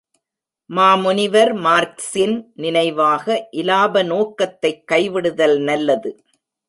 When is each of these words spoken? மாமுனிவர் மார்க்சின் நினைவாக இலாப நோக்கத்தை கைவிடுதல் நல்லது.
மாமுனிவர் 0.69 1.51
மார்க்சின் 1.65 2.35
நினைவாக 2.55 3.25
இலாப 3.51 4.03
நோக்கத்தை 4.03 4.71
கைவிடுதல் 4.91 5.57
நல்லது. 5.61 6.11